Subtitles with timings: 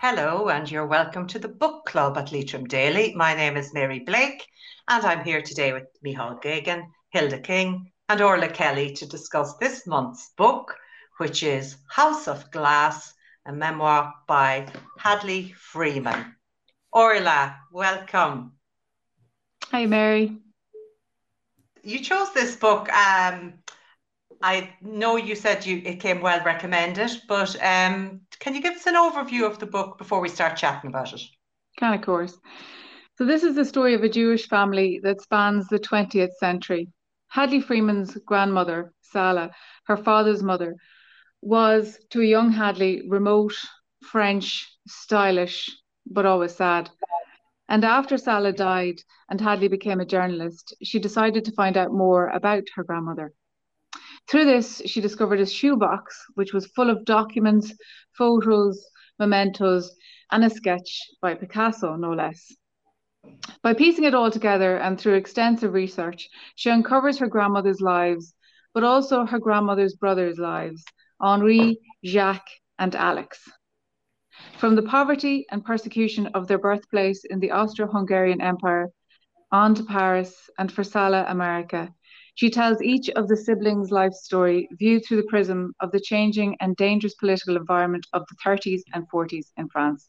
[0.00, 3.12] Hello, and you're welcome to the book club at Leitrim Daily.
[3.16, 4.46] My name is Mary Blake,
[4.86, 9.88] and I'm here today with Micheál Geoghegan, Hilda King, and Orla Kelly to discuss this
[9.88, 10.76] month's book,
[11.16, 13.12] which is House of Glass,
[13.44, 16.36] a memoir by Hadley Freeman.
[16.92, 18.52] Orla, welcome.
[19.64, 20.36] Hi, Mary.
[21.82, 22.88] You chose this book.
[22.92, 23.54] Um,
[24.42, 28.86] I know you said you it came well recommended, but um, can you give us
[28.86, 31.20] an overview of the book before we start chatting about it?
[31.76, 32.38] Can of course.
[33.16, 36.88] So this is the story of a Jewish family that spans the 20th century.
[37.28, 39.50] Hadley Freeman's grandmother, Sala,
[39.86, 40.76] her father's mother,
[41.42, 43.54] was to a young Hadley remote,
[44.02, 45.68] French, stylish,
[46.06, 46.90] but always sad.
[47.68, 52.28] And after Sala died and Hadley became a journalist, she decided to find out more
[52.28, 53.32] about her grandmother.
[54.28, 57.72] Through this, she discovered a shoebox which was full of documents,
[58.12, 58.84] photos,
[59.18, 59.94] mementos,
[60.30, 62.54] and a sketch by Picasso, no less.
[63.62, 68.34] By piecing it all together and through extensive research, she uncovers her grandmother's lives,
[68.74, 70.84] but also her grandmother's brothers' lives
[71.20, 73.42] Henri, Jacques, and Alex.
[74.58, 78.90] From the poverty and persecution of their birthplace in the Austro Hungarian Empire
[79.50, 81.92] on to Paris and for Sala, America,
[82.38, 86.56] she tells each of the siblings' life story viewed through the prism of the changing
[86.60, 90.08] and dangerous political environment of the 30s and 40s in France.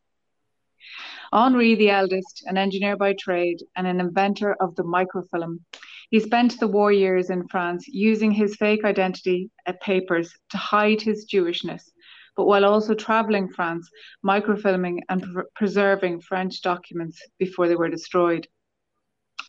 [1.33, 5.65] Henri, the eldest, an engineer by trade and an inventor of the microfilm,
[6.11, 11.01] he spent the war years in France using his fake identity at papers to hide
[11.01, 11.89] his Jewishness,
[12.37, 13.89] but while also traveling France,
[14.23, 18.47] microfilming and pre- preserving French documents before they were destroyed.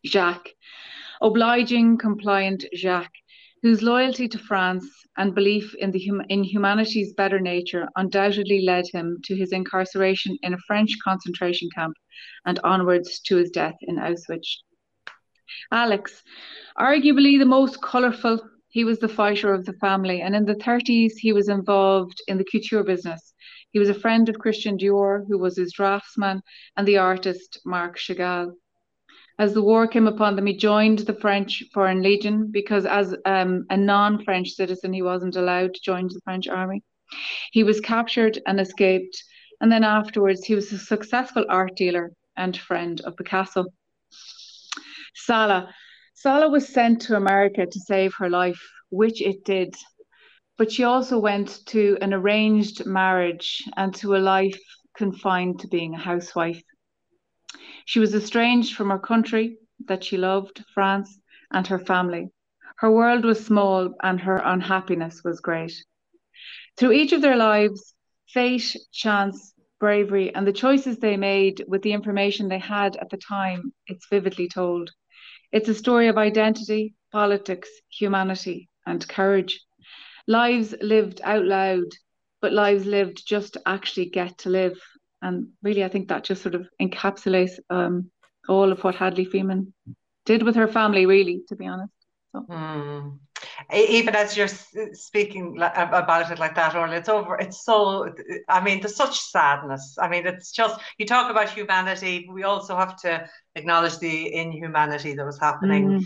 [0.06, 0.48] Jacques,
[1.20, 3.16] obliging, compliant Jacques,
[3.62, 4.86] whose loyalty to France
[5.18, 10.38] and belief in, the hum- in humanity's better nature undoubtedly led him to his incarceration
[10.42, 11.94] in a French concentration camp
[12.46, 14.62] and onwards to his death in Auschwitz.
[15.72, 16.22] Alex,
[16.78, 21.14] arguably the most colourful, he was the fighter of the family, and in the 30s
[21.18, 23.34] he was involved in the couture business.
[23.72, 26.40] He was a friend of Christian Dior, who was his draftsman,
[26.76, 28.52] and the artist Marc Chagall
[29.38, 33.64] as the war came upon them, he joined the French Foreign Legion because, as um,
[33.70, 36.82] a non French citizen, he wasn't allowed to join the French army.
[37.52, 39.22] He was captured and escaped.
[39.60, 43.66] And then afterwards, he was a successful art dealer and friend of Picasso.
[45.14, 45.74] Sala.
[46.14, 49.74] Sala was sent to America to save her life, which it did.
[50.58, 54.60] But she also went to an arranged marriage and to a life
[54.96, 56.62] confined to being a housewife.
[57.90, 61.18] She was estranged from her country that she loved, France,
[61.50, 62.28] and her family.
[62.76, 65.72] Her world was small and her unhappiness was great.
[66.76, 67.96] Through each of their lives,
[68.28, 73.16] fate, chance, bravery, and the choices they made with the information they had at the
[73.16, 74.92] time, it's vividly told.
[75.50, 79.64] It's a story of identity, politics, humanity, and courage.
[80.28, 81.90] Lives lived out loud,
[82.40, 84.80] but lives lived just to actually get to live
[85.22, 88.10] and really, I think that just sort of encapsulates um,
[88.48, 89.72] all of what Hadley Freeman
[90.24, 91.92] did with her family, really, to be honest.
[92.32, 92.46] So.
[92.48, 93.18] Mm.
[93.74, 94.48] Even as you're
[94.92, 97.36] speaking about it like that, or it's over.
[97.36, 98.12] It's so.
[98.48, 99.96] I mean, there's such sadness.
[99.98, 102.28] I mean, it's just you talk about humanity.
[102.30, 106.04] We also have to acknowledge the inhumanity that was happening mm.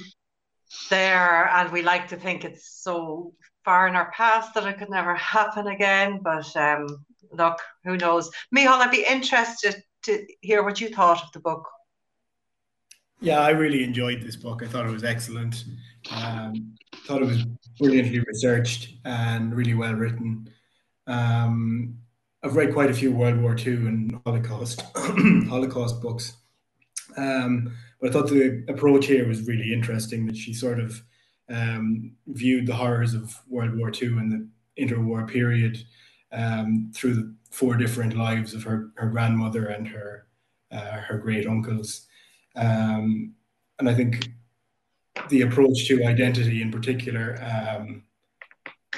[0.90, 4.90] there, and we like to think it's so far in our past that it could
[4.90, 6.20] never happen again.
[6.22, 6.86] But um,
[7.32, 8.30] look, who knows?
[8.54, 11.68] Micheál, I'd be interested to hear what you thought of the book.
[13.20, 14.62] Yeah, I really enjoyed this book.
[14.62, 15.64] I thought it was excellent.
[16.10, 16.76] Um,
[17.06, 17.44] thought it was
[17.78, 20.48] brilliantly researched and really well written.
[21.06, 21.98] Um,
[22.42, 26.36] I've read quite a few World War II and Holocaust Holocaust books,
[27.16, 30.26] um, but I thought the approach here was really interesting.
[30.26, 31.02] That she sort of
[31.48, 35.82] um, viewed the horrors of World War II and the interwar period
[36.34, 40.26] um, through the four different lives of her, her grandmother and her
[40.72, 42.06] uh, her great uncles.
[42.56, 43.34] Um,
[43.78, 44.28] and I think
[45.28, 48.02] the approach to identity in particular um,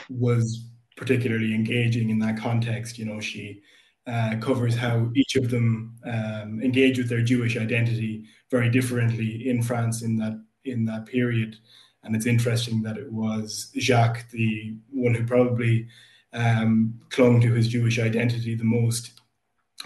[0.09, 2.99] was particularly engaging in that context.
[2.99, 3.61] You know, she
[4.07, 9.63] uh, covers how each of them um, engage with their Jewish identity very differently in
[9.63, 11.57] France in that in that period.
[12.03, 15.89] And it's interesting that it was Jacques, the one who probably
[16.37, 19.21] um, clung to his Jewish identity the most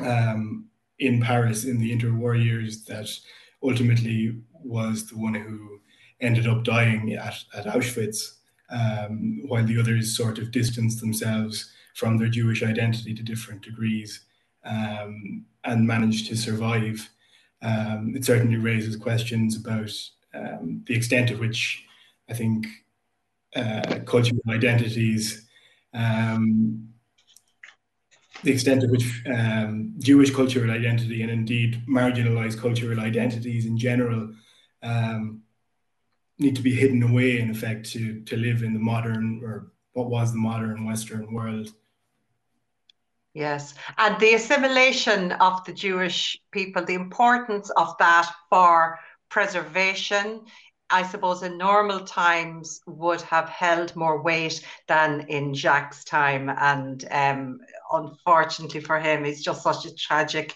[0.00, 0.66] um,
[0.98, 3.08] in Paris in the interwar years that
[3.62, 5.80] ultimately was the one who
[6.20, 8.36] ended up dying at, at Auschwitz,
[8.70, 14.26] um, while the others sort of distanced themselves from their Jewish identity to different degrees.
[14.64, 17.08] um, and managed to survive.
[17.62, 19.92] Um, it certainly raises questions about
[20.34, 21.84] um, the extent to which
[22.28, 22.66] I think
[23.54, 25.46] uh, cultural identities,
[25.94, 26.88] um,
[28.42, 34.32] the extent to which um, Jewish cultural identity and indeed marginalized cultural identities in general
[34.82, 35.42] um,
[36.38, 40.08] need to be hidden away, in effect, to, to live in the modern or what
[40.08, 41.68] was the modern Western world.
[43.34, 48.98] Yes, and the assimilation of the Jewish people, the importance of that for
[49.28, 50.40] preservation,
[50.90, 56.48] I suppose in normal times would have held more weight than in Jacques' time.
[56.50, 57.60] And um,
[57.92, 60.54] unfortunately for him, he's just such a tragic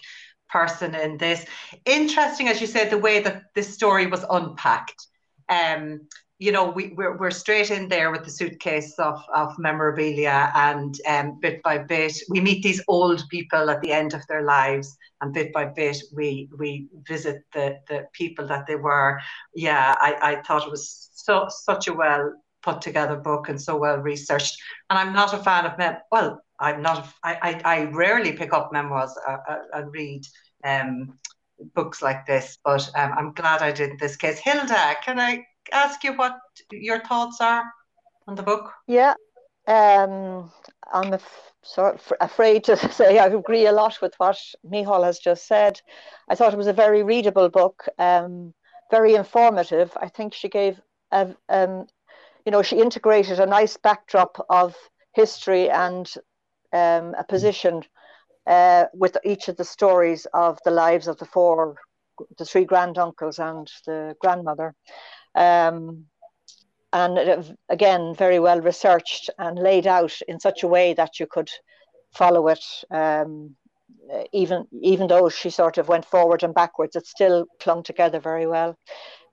[0.49, 1.45] person in this.
[1.85, 5.07] Interesting, as you said, the way that this story was unpacked.
[5.49, 10.51] Um, you know, we, we're, we're straight in there with the suitcase of, of memorabilia,
[10.53, 14.41] and um, bit by bit, we meet these old people at the end of their
[14.41, 19.19] lives, and bit by bit, we we visit the, the people that they were.
[19.55, 23.77] Yeah, I, I thought it was so such a well put together book and so
[23.77, 24.57] well researched.
[24.89, 25.97] And I'm not a fan of mem.
[26.11, 27.07] Well, I'm not.
[27.23, 30.23] I, I, I rarely pick up memoirs uh, uh, and read
[30.65, 31.17] um,
[31.75, 34.39] books like this, but um, I'm glad I did in this case.
[34.39, 36.37] Hilda, can I ask you what
[36.71, 37.63] your thoughts are
[38.27, 38.71] on the book?
[38.87, 39.13] Yeah,
[39.67, 40.51] um,
[40.91, 45.19] I'm af- sort of afraid to say I agree a lot with what Micheál has
[45.19, 45.81] just said.
[46.29, 48.53] I thought it was a very readable book, um,
[48.91, 49.91] very informative.
[49.99, 50.79] I think she gave,
[51.11, 51.87] a, um,
[52.45, 54.75] you know, she integrated a nice backdrop of
[55.13, 56.11] history and
[56.73, 57.83] um, a position
[58.47, 61.77] uh, with each of the stories of the lives of the four,
[62.37, 64.75] the three granduncles and the grandmother.
[65.35, 66.05] Um,
[66.93, 71.49] and again, very well researched and laid out in such a way that you could
[72.13, 72.63] follow it.
[72.89, 73.55] Um,
[74.31, 78.47] even even though she sort of went forward and backwards, it still clung together very
[78.47, 78.77] well.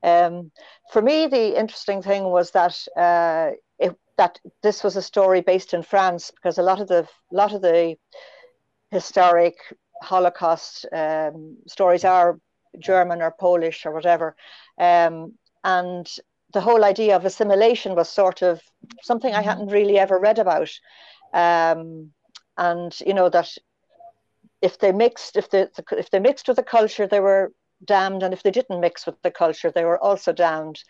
[0.03, 0.51] Um,
[0.93, 5.75] for me, the interesting thing was that uh, it, that this was a story based
[5.75, 7.97] in France because a lot of the lot of the
[8.91, 9.55] historic
[10.03, 12.39] Holocaust um, stories are
[12.79, 14.35] German or Polish or whatever.
[14.79, 15.35] Um,
[15.65, 16.09] and
[16.53, 18.61] the whole idea of assimilation was sort of
[19.03, 19.49] something I mm-hmm.
[19.49, 20.71] hadn't really ever read about.
[21.33, 22.13] Um,
[22.59, 23.57] and you know that
[24.61, 27.53] if they mixed, if they if they mixed with the culture, they were
[27.85, 30.83] damned, and if they didn't mix with the culture, they were also damned.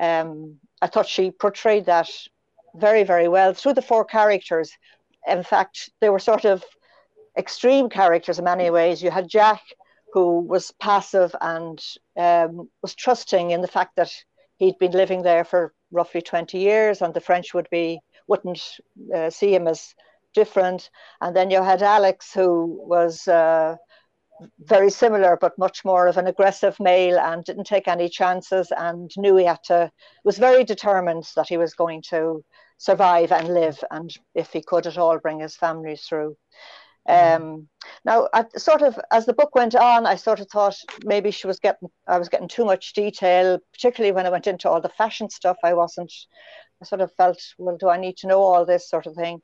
[0.00, 2.10] Um, I thought she portrayed that
[2.74, 4.72] very, very well through the four characters.
[5.28, 6.64] In fact, they were sort of
[7.36, 9.02] extreme characters in many ways.
[9.02, 9.74] You had Jacques,
[10.12, 11.80] who was passive and
[12.16, 14.12] um, was trusting in the fact that
[14.56, 18.62] he'd been living there for roughly 20 years and the French would be wouldn't
[19.14, 19.94] uh, see him as
[20.34, 20.90] different.
[21.20, 23.76] And then you had Alex, who was uh,
[24.60, 29.10] very similar, but much more of an aggressive male and didn't take any chances and
[29.16, 29.90] knew he had to,
[30.24, 32.44] was very determined that he was going to
[32.78, 36.36] survive and live and if he could at all bring his family through.
[37.08, 37.42] Mm-hmm.
[37.42, 37.68] Um,
[38.04, 41.46] now, I sort of as the book went on, I sort of thought maybe she
[41.46, 44.88] was getting, I was getting too much detail, particularly when I went into all the
[44.88, 45.56] fashion stuff.
[45.64, 46.12] I wasn't,
[46.80, 49.40] I sort of felt, well, do I need to know all this sort of thing?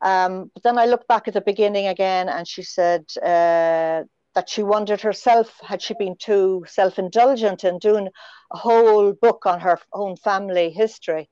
[0.00, 4.02] Um, but then I looked back at the beginning again, and she said uh,
[4.34, 8.08] that she wondered herself had she been too self-indulgent in doing
[8.52, 11.28] a whole book on her own family history,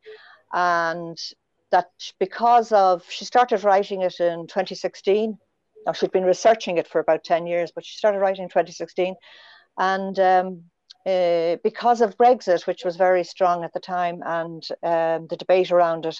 [0.52, 1.18] and
[1.71, 5.38] that because of she started writing it in 2016
[5.87, 9.14] now, she'd been researching it for about 10 years, but she started writing in 2016.
[9.78, 10.64] And um,
[11.06, 15.70] uh, because of Brexit, which was very strong at the time, and um, the debate
[15.70, 16.18] around it,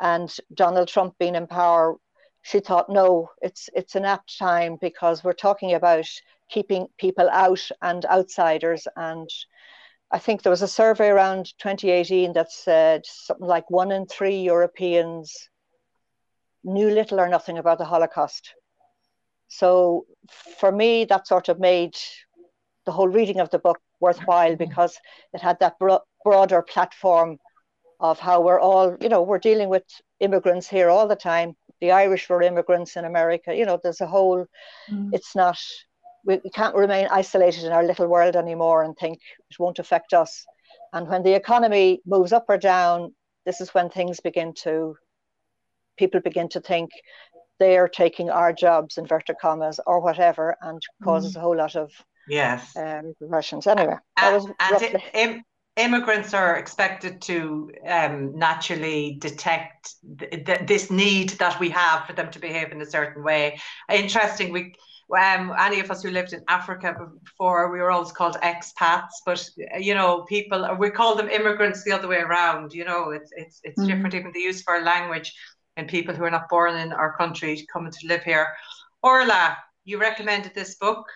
[0.00, 1.96] and Donald Trump being in power,
[2.42, 6.06] she thought, no, it's it's an apt time because we're talking about
[6.50, 8.86] keeping people out and outsiders.
[8.96, 9.28] And
[10.10, 14.40] I think there was a survey around 2018 that said something like one in three
[14.40, 15.48] Europeans
[16.64, 18.54] knew little or nothing about the Holocaust.
[19.48, 20.04] So
[20.58, 21.96] for me, that sort of made
[22.86, 24.64] the whole reading of the book worthwhile mm-hmm.
[24.68, 24.98] because
[25.34, 27.38] it had that bro- broader platform
[28.00, 29.84] of how we're all, you know, we're dealing with
[30.20, 31.56] immigrants here all the time.
[31.80, 33.54] The Irish were immigrants in America.
[33.54, 34.46] You know, there's a whole,
[34.90, 35.10] mm.
[35.12, 35.58] it's not,
[36.24, 39.18] we, we can't remain isolated in our little world anymore and think
[39.50, 40.44] it won't affect us.
[40.92, 43.14] And when the economy moves up or down,
[43.44, 44.96] this is when things begin to,
[45.96, 46.90] people begin to think
[47.58, 51.36] they are taking our jobs, inverted commas, or whatever, and causes mm.
[51.36, 51.90] a whole lot of
[52.28, 53.66] yes um, repercussions.
[53.66, 55.42] Anyway, that was and it,
[55.76, 62.12] immigrants are expected to um, naturally detect th- th- this need that we have for
[62.12, 63.58] them to behave in a certain way.
[63.90, 64.74] Interesting, we
[65.16, 69.48] um, any of us who lived in Africa before, we were always called expats, but
[69.78, 72.74] you know, people we call them immigrants the other way around.
[72.74, 73.88] You know, it's it's it's mm-hmm.
[73.88, 75.32] different even the use of our language
[75.78, 78.48] and people who are not born in our country coming to live here.
[79.02, 81.06] Orla, you recommended this book.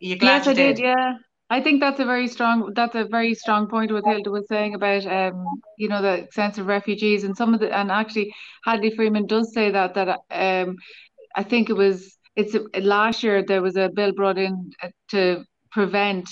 [0.00, 0.76] You glad yes, I did?
[0.76, 0.84] did.
[0.84, 1.14] Yeah,
[1.50, 4.74] I think that's a very strong that's a very strong point what Hilda was saying
[4.74, 5.44] about um
[5.76, 9.52] you know the sense of refugees and some of the and actually Hadley Freeman does
[9.52, 10.76] say that that um
[11.36, 15.44] I think it was it's last year there was a bill brought in uh, to
[15.70, 16.28] prevent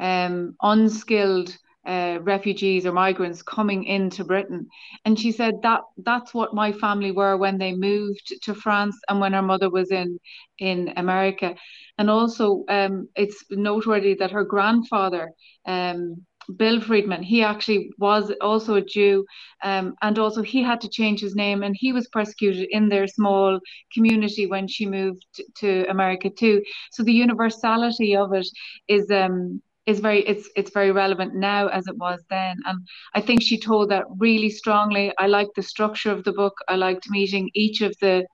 [0.00, 4.66] um unskilled uh, refugees or migrants coming into Britain.
[5.04, 9.20] And she said that that's what my family were when they moved to France and
[9.20, 10.18] when her mother was in
[10.58, 11.54] in America.
[11.98, 15.32] And also, um, it's noteworthy that her grandfather,
[15.66, 16.26] um,
[16.56, 19.24] Bill Friedman, he actually was also a Jew,
[19.64, 23.08] um, and also he had to change his name, and he was persecuted in their
[23.08, 23.58] small
[23.92, 25.24] community when she moved
[25.56, 26.62] to America too.
[26.92, 28.46] So the universality of it
[28.86, 32.56] is um, is very it's it's very relevant now as it was then.
[32.66, 35.12] And i think she told that really strongly.
[35.18, 36.54] I liked the structure of the book.
[36.68, 38.26] I liked meeting each of the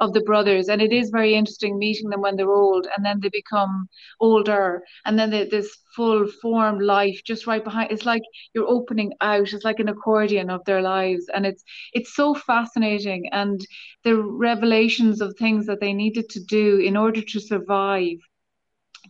[0.00, 0.68] of the brothers.
[0.68, 3.88] And it is very interesting meeting them when they're old and then they become
[4.20, 4.82] older.
[5.04, 8.22] And then they, this full formed life just right behind it's like
[8.54, 9.52] you're opening out.
[9.52, 11.26] It's like an accordion of their lives.
[11.32, 13.28] And it's it's so fascinating.
[13.32, 13.60] And
[14.02, 18.18] the revelations of things that they needed to do in order to survive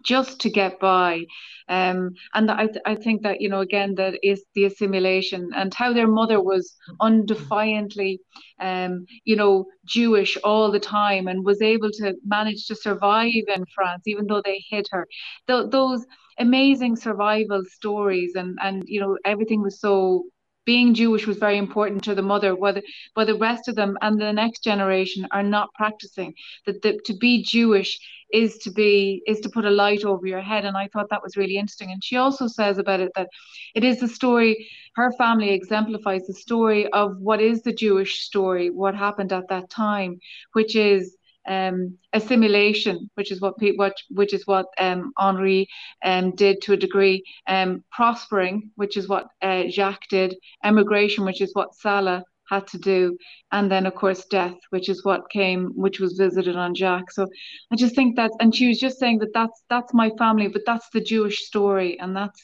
[0.04, 1.24] just to get by.
[1.68, 5.92] Um, and I, I think that, you know, again, that is the assimilation and how
[5.92, 8.20] their mother was undefiantly,
[8.60, 13.64] um, you know, Jewish all the time and was able to manage to survive in
[13.74, 15.06] France, even though they hid her.
[15.46, 16.04] Th- those
[16.38, 20.24] amazing survival stories and, and, you know, everything was so
[20.64, 22.82] being Jewish was very important to the mother, whether
[23.14, 26.34] but the rest of them and the next generation are not practicing.
[26.66, 27.98] That, that to be Jewish
[28.32, 30.64] is to be is to put a light over your head.
[30.64, 31.90] And I thought that was really interesting.
[31.92, 33.28] And she also says about it that
[33.74, 38.70] it is the story, her family exemplifies the story of what is the Jewish story,
[38.70, 40.18] what happened at that time,
[40.52, 41.16] which is
[41.48, 45.66] um, assimilation, which is what what which is what um, Henri
[46.04, 51.40] um, did to a degree, um, prospering, which is what uh, Jacques did, emigration, which
[51.40, 53.16] is what Sala had to do,
[53.52, 57.10] and then of course death, which is what came, which was visited on Jacques.
[57.10, 57.26] So
[57.72, 60.62] I just think that, and she was just saying that that's that's my family, but
[60.66, 62.42] that's the Jewish story, and that's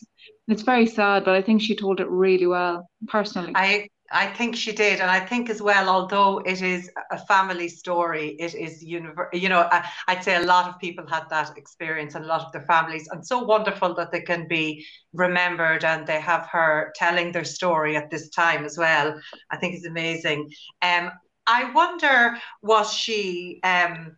[0.48, 3.52] it's very sad, but I think she told it really well personally.
[3.54, 7.68] I I think she did, and I think as well, although it is a family
[7.68, 12.14] story, it is You know, I, would say a lot of people had that experience,
[12.16, 16.06] and a lot of their families, and so wonderful that they can be remembered, and
[16.06, 19.20] they have her telling their story at this time as well.
[19.50, 20.50] I think it's amazing.
[20.82, 21.12] Um,
[21.46, 24.16] I wonder was she um,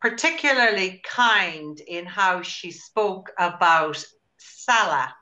[0.00, 4.04] particularly kind in how she spoke about
[4.36, 5.14] Sala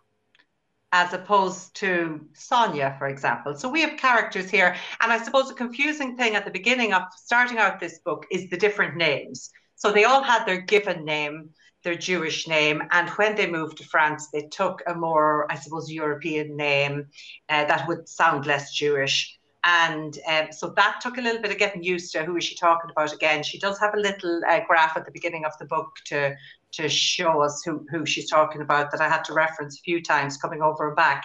[0.92, 3.54] as opposed to Sonia, for example.
[3.56, 4.76] So we have characters here.
[5.00, 8.50] And I suppose the confusing thing at the beginning of starting out this book is
[8.50, 9.50] the different names.
[9.76, 11.50] So they all had their given name,
[11.84, 12.82] their Jewish name.
[12.90, 17.06] And when they moved to France, they took a more, I suppose, European name
[17.48, 19.38] uh, that would sound less Jewish.
[19.62, 22.24] And um, so that took a little bit of getting used to.
[22.24, 23.42] Who is she talking about again?
[23.42, 26.34] She does have a little uh, graph at the beginning of the book to
[26.72, 30.02] to show us who, who she's talking about that I had to reference a few
[30.02, 31.24] times coming over and back.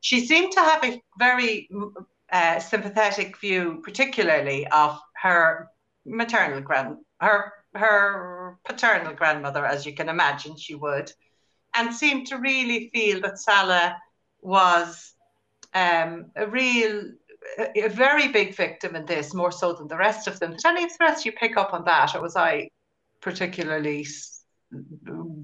[0.00, 1.68] She seemed to have a very
[2.30, 5.68] uh, sympathetic view, particularly of her
[6.04, 11.12] maternal grand, her her paternal grandmother, as you can imagine, she would,
[11.74, 13.96] and seemed to really feel that Sala
[14.40, 15.14] was
[15.74, 17.12] um, a real,
[17.76, 20.52] a very big victim in this, more so than the rest of them.
[20.52, 22.70] Did any of the rest you pick up on that, or was I
[23.20, 24.04] particularly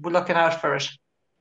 [0.03, 0.87] looking out for it.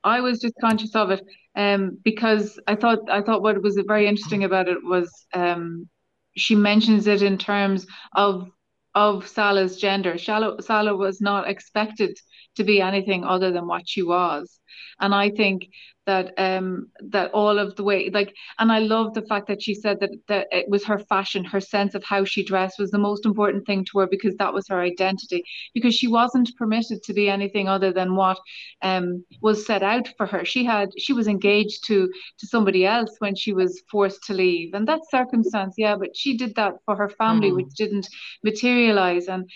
[0.03, 1.23] I was just conscious of it
[1.57, 5.89] um, because I thought I thought what was very interesting about it was um,
[6.37, 8.51] she mentions it in terms of
[8.95, 10.19] of Sala's gender.
[10.19, 12.17] Sala, Sala was not expected
[12.57, 14.61] to be anything other than what she was,
[15.01, 15.69] and I think
[16.07, 19.75] that um that all of the way like and I love the fact that she
[19.75, 22.99] said that that it was her fashion her sense of how she dressed was the
[22.99, 25.43] most important thing to her because that was her identity.
[25.73, 28.39] Because she wasn't permitted to be anything other than what
[28.83, 30.45] um was set out for her.
[30.45, 34.75] She had she was engaged to to somebody else when she was forced to leave.
[34.75, 37.57] And that circumstance yeah but she did that for her family mm.
[37.57, 38.09] which didn't
[38.43, 39.29] materialize.
[39.29, 39.49] And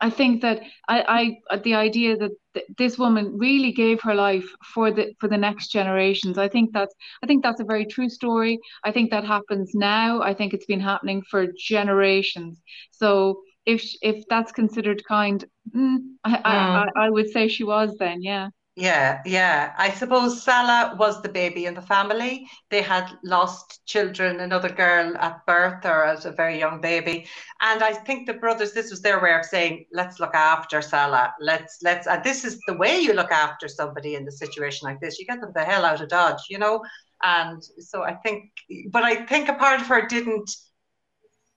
[0.00, 4.44] I think that I, I the idea that th- this woman really gave her life
[4.74, 6.38] for the for the next generations.
[6.38, 8.58] I think that's I think that's a very true story.
[8.84, 10.20] I think that happens now.
[10.22, 12.60] I think it's been happening for generations.
[12.92, 16.86] So if if that's considered kind, mm, I, mm.
[16.96, 18.22] I I would say she was then.
[18.22, 18.48] Yeah.
[18.78, 19.72] Yeah, yeah.
[19.78, 22.46] I suppose Sala was the baby in the family.
[22.68, 27.26] They had lost children, another girl at birth or as a very young baby.
[27.62, 31.32] And I think the brothers, this was their way of saying, let's look after Sala.
[31.40, 35.00] Let's, let's, and this is the way you look after somebody in the situation like
[35.00, 35.18] this.
[35.18, 36.84] You get them the hell out of Dodge, you know?
[37.22, 38.50] And so I think,
[38.90, 40.50] but I think a part of her didn't,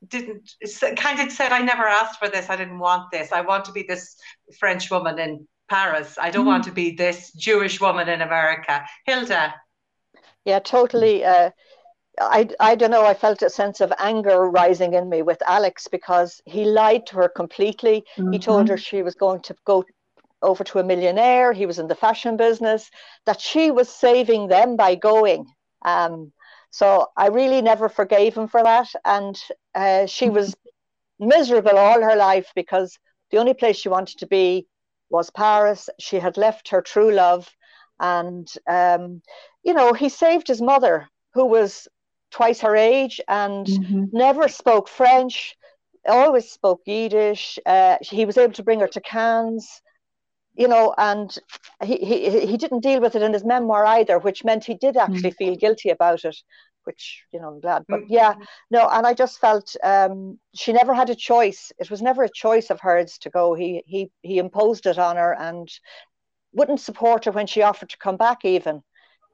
[0.08, 0.50] didn't
[0.96, 2.50] kind of said, I never asked for this.
[2.50, 3.34] I didn't want this.
[3.34, 4.16] I want to be this
[4.58, 6.18] French woman in Paris.
[6.20, 6.54] I don't mm.
[6.54, 8.86] want to be this Jewish woman in America.
[9.06, 9.54] Hilda.
[10.46, 11.24] Yeah, totally.
[11.24, 11.52] Uh,
[12.20, 13.06] I, I don't know.
[13.06, 17.16] I felt a sense of anger rising in me with Alex because he lied to
[17.18, 18.04] her completely.
[18.18, 18.34] Mm-hmm.
[18.34, 19.86] He told her she was going to go
[20.42, 21.54] over to a millionaire.
[21.54, 22.90] He was in the fashion business,
[23.26, 25.46] that she was saving them by going.
[25.84, 26.32] Um,
[26.72, 28.88] so I really never forgave him for that.
[29.06, 29.38] And
[29.76, 30.56] uh, she was
[31.20, 32.98] miserable all her life because
[33.32, 34.68] the only place she wanted to be
[35.10, 35.90] was Paris.
[36.00, 37.50] She had left her true love.
[38.00, 39.22] And, um,
[39.64, 41.88] you know, he saved his mother, who was
[42.32, 44.06] twice her age and mm-hmm.
[44.12, 45.56] never spoke French,
[46.08, 47.60] always spoke Yiddish.
[47.66, 49.82] Uh, he was able to bring her to Cannes,
[50.56, 51.38] you know, and
[51.84, 54.98] he, he, he didn't deal with it in his memoir either, which meant he did
[54.98, 55.44] actually mm-hmm.
[55.44, 56.38] feel guilty about it
[56.84, 57.86] which you know I'm glad.
[57.88, 58.14] But mm-hmm.
[58.14, 58.36] yeah,
[58.72, 61.72] no, and I just felt um, she never had a choice.
[61.80, 63.54] It was never a choice of hers to go.
[63.54, 65.70] He he he imposed it on her and
[66.54, 68.82] wouldn't support her when she offered to come back even.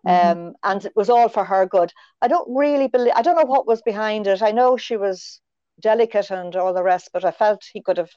[0.06, 0.40] Mm-hmm.
[0.40, 1.92] Um, and it was all for her good.
[2.22, 3.14] I don't really believe.
[3.16, 4.42] I don't know what was behind it.
[4.42, 5.42] I know she was
[5.82, 8.12] delicate and all the rest, but I felt he could have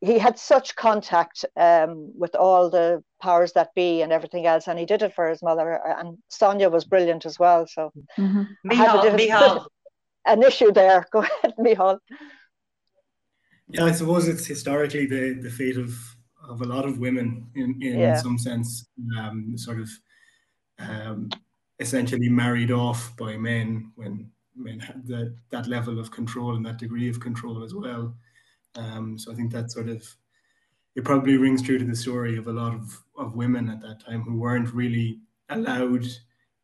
[0.00, 4.78] he had such contact um, with all the powers that be and everything else, and
[4.78, 5.80] he did it for his mother.
[5.84, 7.66] And Sonia was brilliant as well.
[7.66, 8.42] So mm-hmm.
[8.66, 9.66] Micheál, Micheál.
[10.26, 11.06] an issue there.
[11.10, 11.98] Go ahead, Micheál.
[13.70, 15.92] Yeah, I suppose it's historically the, the fate of,
[16.48, 18.16] of a lot of women in, in yeah.
[18.16, 18.86] some sense,
[19.18, 19.90] um, sort of
[20.78, 21.28] um,
[21.78, 26.78] essentially married off by men when men had the, that level of control and that
[26.78, 28.14] degree of control as well.
[28.78, 30.06] Um, so I think that sort of
[30.94, 34.04] it probably rings true to the story of a lot of, of women at that
[34.04, 36.06] time who weren't really allowed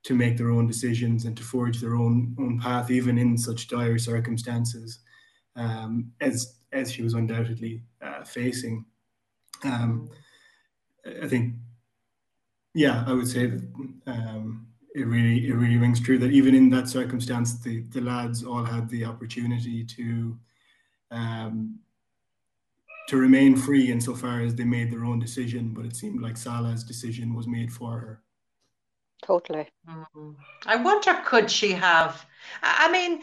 [0.05, 3.69] to make their own decisions and to forge their own own path, even in such
[3.69, 5.01] dire circumstances
[5.57, 8.85] um, as as she was undoubtedly uh, facing.
[9.63, 10.11] Um,
[11.23, 11.55] I think,
[12.75, 13.63] yeah, I would say that
[14.07, 18.45] um, it really it really rings true that even in that circumstance, the the lads
[18.45, 20.39] all had the opportunity to
[21.11, 21.79] um,
[23.09, 26.85] to remain free insofar as they made their own decision, but it seemed like Sala's
[26.85, 28.23] decision was made for her.
[29.25, 29.69] Totally.
[29.89, 30.33] Mm-hmm.
[30.67, 32.27] I wonder, could she have?
[32.63, 33.23] I mean,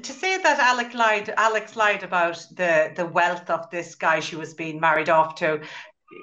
[0.00, 4.36] to say that Alex lied, Alex lied about the the wealth of this guy she
[4.36, 5.60] was being married off to.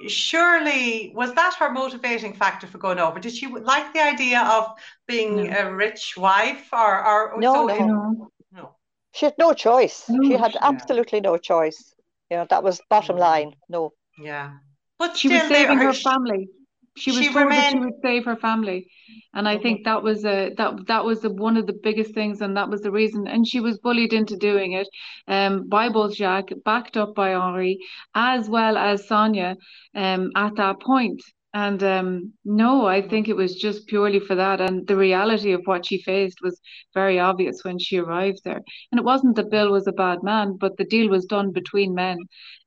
[0.06, 3.20] Surely, was that her motivating factor for going over?
[3.20, 4.72] Did she like the idea of
[5.06, 5.58] being no.
[5.58, 8.74] a rich wife, or, or no, so no, no,
[9.12, 10.06] She had no choice.
[10.08, 11.94] No, she had absolutely no choice.
[12.32, 13.20] You know, that was bottom mm.
[13.20, 13.52] line.
[13.68, 13.92] No.
[14.18, 14.52] Yeah.
[14.98, 16.48] But she was saving her, her family.
[16.96, 17.62] She was she told remained...
[17.62, 18.86] that she would save her family,
[19.34, 22.40] and I think that was a that that was the, one of the biggest things,
[22.40, 23.26] and that was the reason.
[23.26, 24.88] And she was bullied into doing it,
[25.28, 27.78] um, by both Jacques, backed up by Henri,
[28.14, 29.56] as well as Sonia,
[29.94, 31.20] um, at that point.
[31.54, 34.60] And um, no, I think it was just purely for that.
[34.60, 36.60] And the reality of what she faced was
[36.94, 38.60] very obvious when she arrived there.
[38.90, 41.94] And it wasn't that Bill was a bad man, but the deal was done between
[41.94, 42.18] men.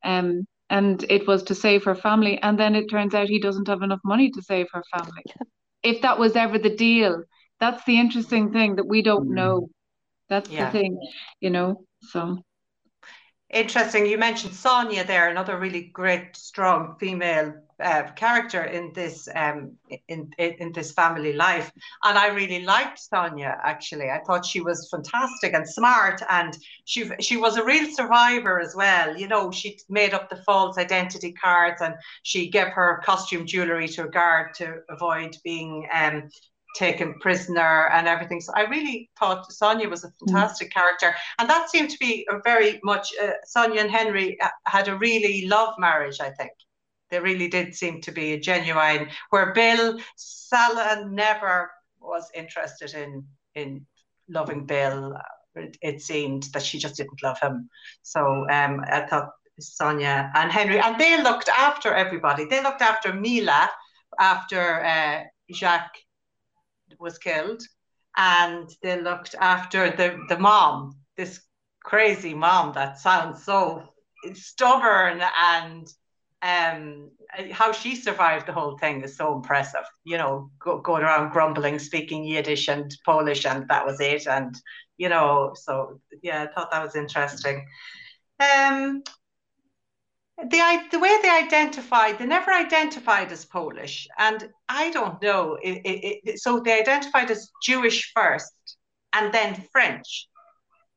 [0.04, 2.40] Um, and it was to save her family.
[2.42, 5.24] And then it turns out he doesn't have enough money to save her family.
[5.84, 7.22] If that was ever the deal,
[7.60, 9.36] that's the interesting thing that we don't mm.
[9.36, 9.70] know.
[10.30, 10.66] That's yeah.
[10.66, 11.00] the thing,
[11.40, 11.86] you know.
[12.02, 12.40] So
[13.52, 14.08] interesting.
[14.08, 19.74] You mentioned Sonia there, another really great, strong female uh, character in this um,
[20.08, 21.72] in, in, in this family life,
[22.04, 23.58] and I really liked Sonia.
[23.64, 28.60] Actually, I thought she was fantastic and smart, and she she was a real survivor
[28.60, 29.18] as well.
[29.18, 33.88] You know, she made up the false identity cards, and she gave her costume jewelry
[33.90, 36.30] to a guard to avoid being um,
[36.76, 38.42] taken prisoner and everything.
[38.42, 40.14] So I really thought Sonia was a mm.
[40.28, 40.74] fantastic mm.
[40.74, 44.88] character, and that seemed to be a very much uh, Sonia and Henry uh, had
[44.88, 46.20] a really love marriage.
[46.22, 46.52] I think
[47.16, 49.08] they really did seem to be a genuine.
[49.30, 53.26] Where Bill Sala never was interested in
[53.56, 53.86] in
[54.28, 55.18] loving Bill.
[55.56, 57.70] It, it seemed that she just didn't love him.
[58.02, 62.44] So um, I thought Sonia and Henry, and they looked after everybody.
[62.44, 63.70] They looked after Mila
[64.20, 65.24] after uh,
[65.54, 66.00] Jacques
[67.00, 67.64] was killed,
[68.18, 71.40] and they looked after the the mom, this
[71.82, 73.84] crazy mom that sounds so
[74.34, 75.22] stubborn
[75.54, 75.88] and
[76.46, 77.10] um,
[77.52, 79.86] how she survived the whole thing is so impressive.
[80.04, 84.28] You know, go, going around grumbling, speaking Yiddish and Polish, and that was it.
[84.28, 84.56] And
[84.98, 87.66] you know, so yeah, I thought that was interesting.
[88.40, 89.02] Um,
[90.38, 95.58] the the way they identified, they never identified as Polish, and I don't know.
[95.64, 98.54] It, it, it, so they identified as Jewish first,
[99.14, 100.28] and then French.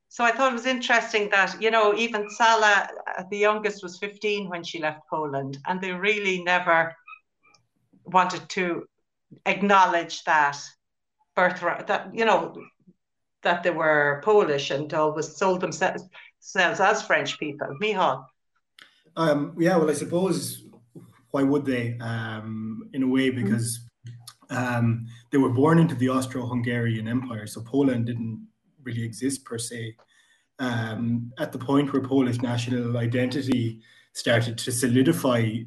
[0.08, 3.98] So I thought it was interesting that you know even Sala, uh, the youngest, was
[3.98, 6.94] fifteen when she left Poland, and they really never
[8.04, 8.86] wanted to
[9.44, 10.58] acknowledge that
[11.36, 11.86] birthright.
[11.86, 12.56] That you know
[13.42, 16.04] that they were Polish and always sold themselves
[16.54, 17.68] as French people.
[17.80, 18.24] Micheál.
[19.16, 20.64] Um, yeah, well, I suppose
[21.30, 21.98] why would they?
[22.00, 23.80] Um, in a way, because
[24.50, 28.47] um, they were born into the Austro-Hungarian Empire, so Poland didn't
[28.82, 29.96] really exist per se.
[30.58, 33.80] Um, at the point where Polish national identity
[34.12, 35.58] started to solidify,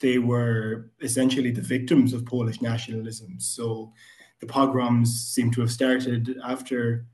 [0.00, 3.38] they were essentially the victims of Polish nationalism.
[3.38, 3.92] So
[4.40, 7.06] the pogroms seem to have started after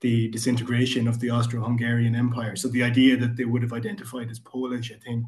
[0.00, 2.56] the disintegration of the Austro-Hungarian Empire.
[2.56, 5.26] So the idea that they would have identified as Polish, I think,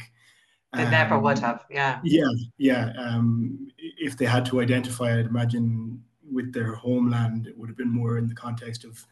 [0.73, 1.65] they um, never would um, have.
[1.71, 2.01] Yeah.
[2.03, 2.93] Yeah, yeah.
[2.99, 7.93] Um, if they had to identify, I'd imagine with their homeland, it would have been
[7.93, 9.07] more in the context of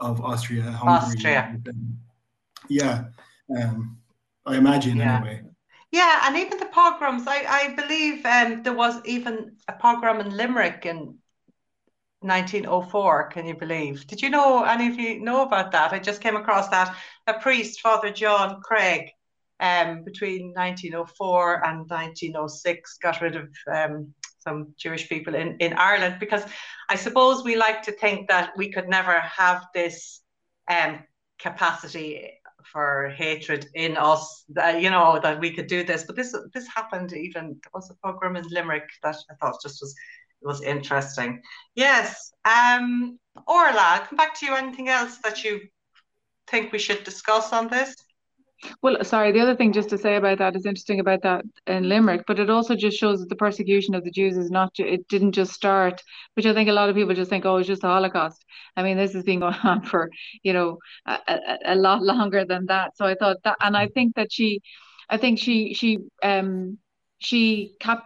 [0.00, 0.94] of Austria, Hungary.
[0.94, 1.60] Austria.
[2.68, 3.04] yeah.
[3.56, 3.98] Um,
[4.46, 5.16] I imagine yeah.
[5.16, 5.42] anyway.
[5.92, 7.24] Yeah, and even the pogroms.
[7.26, 11.18] I, I believe um, there was even a pogrom in Limerick in
[12.22, 16.20] 1904 can you believe did you know any of you know about that i just
[16.20, 16.94] came across that
[17.26, 19.08] a priest father john creagh
[19.60, 26.16] um, between 1904 and 1906 got rid of um, some jewish people in, in ireland
[26.20, 26.42] because
[26.88, 30.20] i suppose we like to think that we could never have this
[30.70, 30.98] um,
[31.38, 32.30] capacity
[32.64, 36.68] for hatred in us that you know that we could do this but this this
[36.68, 39.94] happened even there was a pogrom in limerick that i thought just was
[40.42, 41.42] was interesting.
[41.74, 42.32] Yes.
[42.44, 44.54] Um, Orla, come back to you.
[44.54, 45.60] Anything else that you
[46.48, 47.94] think we should discuss on this?
[48.82, 51.88] Well, sorry, the other thing just to say about that is interesting about that in
[51.88, 55.08] Limerick, but it also just shows that the persecution of the Jews is not, it
[55.08, 56.02] didn't just start,
[56.34, 58.44] which I think a lot of people just think, oh, it's just the Holocaust.
[58.76, 60.10] I mean, this has been going on for,
[60.42, 62.96] you know, a, a, a lot longer than that.
[62.96, 64.60] So I thought that, and I think that she,
[65.08, 66.78] I think she, she, um,
[67.18, 68.04] she kept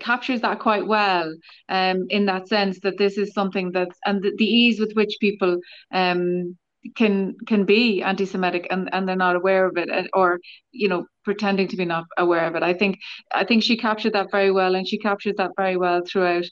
[0.00, 1.32] captures that quite well
[1.68, 5.16] um, in that sense that this is something that's and the, the ease with which
[5.20, 5.58] people
[5.92, 6.56] um,
[6.96, 10.38] can can be anti-Semitic and, and they're not aware of it or
[10.72, 12.62] you know pretending to be not aware of it.
[12.62, 12.98] I think
[13.32, 16.44] I think she captured that very well and she captured that very well throughout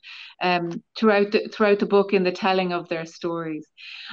[0.43, 3.67] um throughout the throughout the book in the telling of their stories.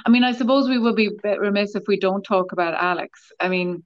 [0.06, 3.20] I mean I suppose we would be remiss if we don't talk about Alex.
[3.40, 3.84] I mean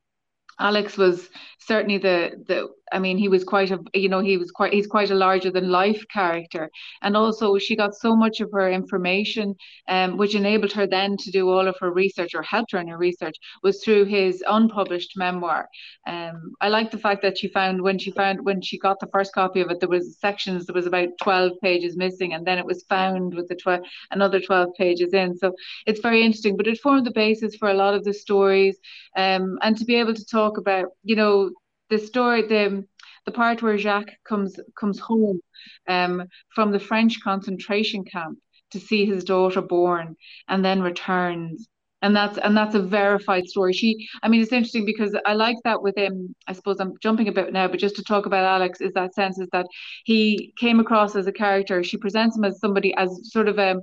[0.60, 1.28] Alex was
[1.60, 4.86] certainly the the I mean he was quite a you know he was quite he's
[4.86, 6.70] quite a larger than life character.
[7.02, 9.54] And also she got so much of her information
[9.88, 12.88] um which enabled her then to do all of her research or helped her in
[12.88, 15.68] her research was through his unpublished memoir.
[16.06, 19.08] Um I like the fact that she found when she found when she got the
[19.12, 22.58] first copy of it there was sections there was about 12 pages missing and then
[22.58, 25.36] it was found with the 12 another 12 pages in.
[25.36, 25.54] So
[25.86, 28.78] it's very interesting but it formed the basis for a lot of the stories
[29.16, 31.50] um and to be able to talk about you know
[31.90, 32.84] the story, the
[33.26, 35.40] the part where Jacques comes comes home
[35.88, 36.24] um,
[36.54, 38.38] from the French concentration camp
[38.70, 40.16] to see his daughter born,
[40.48, 41.68] and then returns,
[42.02, 43.72] and that's and that's a verified story.
[43.72, 46.34] She, I mean, it's interesting because I like that with him.
[46.46, 49.14] I suppose I'm jumping a bit now, but just to talk about Alex, is that
[49.14, 49.66] sense is that
[50.04, 51.82] he came across as a character.
[51.82, 53.76] She presents him as somebody as sort of a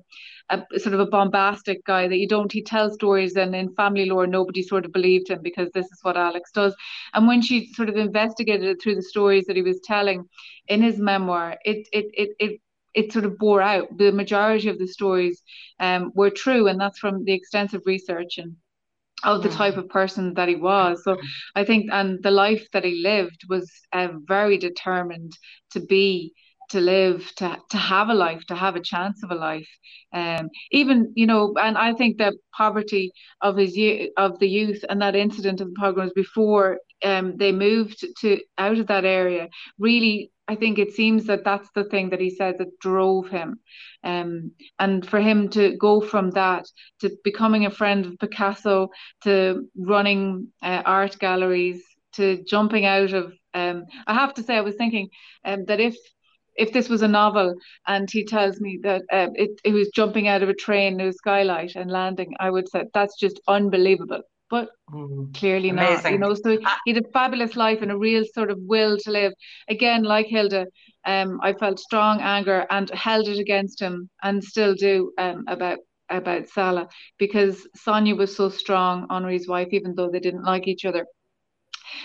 [0.50, 4.06] a sort of a bombastic guy that you don't he tells stories and in family
[4.06, 6.76] lore nobody sort of believed him because this is what Alex does.
[7.14, 10.26] And when she sort of investigated it through the stories that he was telling
[10.68, 12.62] in his memoir it it it, it
[12.94, 13.98] it sort of bore out.
[13.98, 15.42] The majority of the stories
[15.80, 18.56] um, were true and that's from the extensive research and
[19.24, 21.04] of the type of person that he was.
[21.04, 21.18] So
[21.56, 25.34] i think and the life that he lived was uh, very determined
[25.72, 26.34] to be
[26.70, 29.70] to live to to have a life to have a chance of a life
[30.14, 33.78] um even you know and i think that poverty of his
[34.18, 38.78] of the youth and that incident of the pogroms before um they moved to out
[38.78, 39.50] of that area
[39.80, 43.60] really I think it seems that that's the thing that he said that drove him.
[44.04, 46.68] Um, and for him to go from that
[47.02, 48.90] to becoming a friend of Picasso
[49.24, 53.34] to running uh, art galleries to jumping out of.
[53.54, 55.10] Um, I have to say, I was thinking
[55.46, 55.96] um, that if
[56.56, 57.56] if this was a novel
[57.88, 61.12] and he tells me that um, it, it was jumping out of a train a
[61.12, 64.22] skylight and landing, I would say that's just unbelievable.
[64.50, 66.04] But mm, clearly amazing.
[66.04, 66.34] not, you know.
[66.36, 66.78] So ah.
[66.86, 69.34] he had a fabulous life and a real sort of will to live.
[69.70, 70.68] Again, like Hilda,
[71.04, 75.80] um, I felt strong anger and held it against him, and still do um, about
[76.10, 76.88] about Sala
[77.18, 81.08] because Sonia was so strong, Henri's wife, even though they didn't like each other.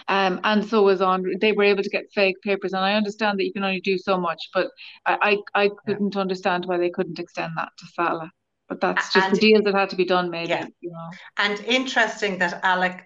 [0.09, 1.25] Um, and so was on.
[1.41, 3.99] They were able to get fake papers, and I understand that you can only do
[3.99, 4.71] so much, but
[5.07, 6.21] I I, I couldn't yeah.
[6.21, 8.31] understand why they couldn't extend that to Sala.
[8.69, 10.51] But that's just and, the deals that had to be done, maybe.
[10.51, 10.67] Yeah.
[10.81, 11.11] You know.
[11.39, 13.03] And interesting that Alex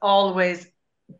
[0.00, 0.66] always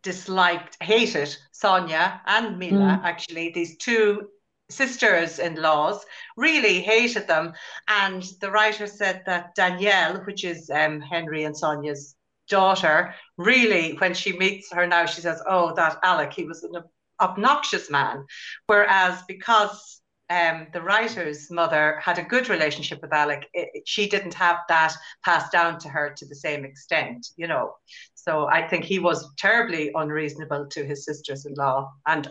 [0.02, 2.78] disliked, hated Sonia and Mila.
[2.78, 3.04] Mm.
[3.04, 4.28] Actually, these two
[4.70, 6.04] sisters in laws
[6.36, 7.52] really hated them.
[7.88, 12.16] And the writer said that Danielle, which is um, Henry and Sonia's
[12.52, 16.74] daughter, really, when she meets her now, she says, Oh, that Alec, he was an
[17.18, 18.26] obnoxious man.
[18.66, 24.34] Whereas because um, the writer's mother had a good relationship with Alec, it, she didn't
[24.34, 24.92] have that
[25.24, 27.74] passed down to her to the same extent, you know.
[28.14, 32.28] So I think he was terribly unreasonable to his sisters in law and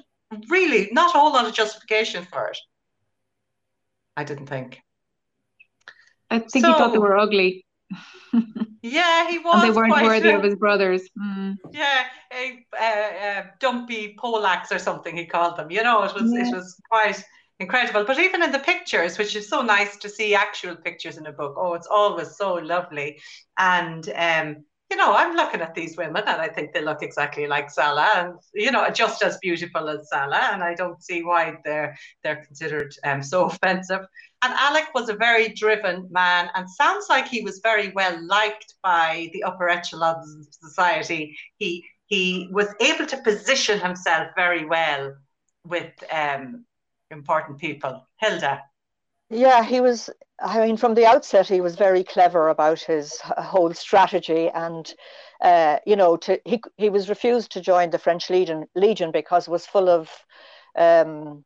[0.50, 2.58] really not a whole lot of justification for it.
[4.16, 4.82] I didn't think.
[6.30, 7.66] I think so, he thought they were ugly.
[8.84, 9.64] Yeah, he was.
[9.64, 11.08] And they weren't worthy of his brothers.
[11.20, 11.58] Mm.
[11.72, 15.70] Yeah, a, uh, dumpy Polacks or something he called them.
[15.70, 16.48] You know, it was yeah.
[16.48, 17.24] it was quite
[17.60, 18.04] incredible.
[18.06, 21.32] But even in the pictures, which is so nice to see actual pictures in a
[21.32, 21.56] book.
[21.58, 23.22] Oh, it's always so lovely.
[23.58, 27.48] And um, you know, I'm looking at these women and I think they look exactly
[27.48, 30.50] like Sala and, you know, just as beautiful as Sala.
[30.52, 34.06] And I don't see why they're they're considered um, so offensive.
[34.44, 38.74] And Alec was a very driven man and sounds like he was very well liked
[38.82, 41.38] by the upper echelons of society.
[41.58, 45.16] He he was able to position himself very well
[45.66, 46.66] with um,
[47.10, 48.06] important people.
[48.20, 48.62] Hilda.
[49.30, 50.10] Yeah, he was
[50.44, 54.92] I mean, from the outset, he was very clever about his whole strategy, and
[55.42, 59.48] uh, you know, to, he he was refused to join the French Legion Legion because
[59.48, 60.10] it was full of
[60.76, 61.44] um,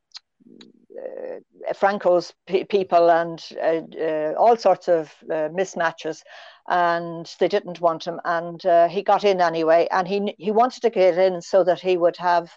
[1.75, 6.21] Franco's pe- people and uh, uh all sorts of uh, mismatches,
[6.67, 10.81] and they didn't want him, and uh, he got in anyway, and he he wanted
[10.81, 12.49] to get in so that he would have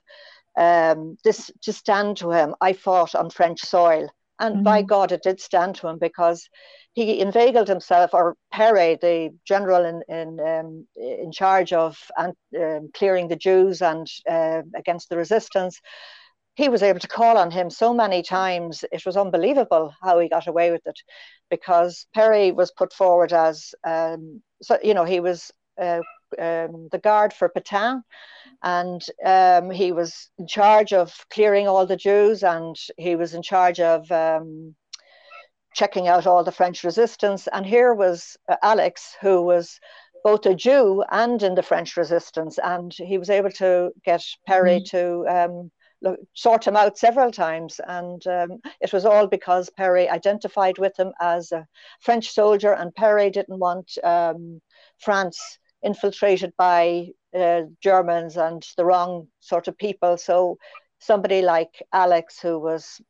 [0.56, 2.54] um, this to stand to him.
[2.60, 4.64] I fought on French soil and mm-hmm.
[4.64, 6.48] by God, it did stand to him because
[6.92, 12.32] he inveigled himself, or Pere, the general in in, um, in charge of um,
[12.94, 15.80] clearing the Jews and uh, against the resistance,
[16.58, 18.84] he was able to call on him so many times.
[18.90, 20.98] It was unbelievable how he got away with it,
[21.50, 26.02] because Perry was put forward as, um, so you know, he was uh,
[26.38, 28.02] um, the guard for Pétain,
[28.62, 33.42] and um, he was in charge of clearing all the Jews, and he was in
[33.42, 34.74] charge of um,
[35.74, 37.48] checking out all the French resistance.
[37.52, 39.78] And here was uh, Alex, who was
[40.24, 44.80] both a Jew and in the French resistance, and he was able to get Perry
[44.80, 44.96] mm-hmm.
[44.96, 45.70] to um,
[46.34, 47.80] sort him out several times.
[47.86, 51.66] And um, it was all because Pere identified with him as a
[52.00, 54.60] French soldier, and Pere didn't want um,
[54.98, 60.16] France infiltrated by uh, Germans and the wrong sort of people.
[60.16, 60.58] So
[60.98, 63.00] somebody like Alex, who was